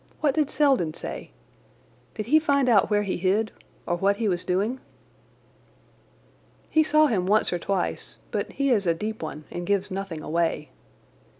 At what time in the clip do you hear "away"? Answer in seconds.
10.23-10.69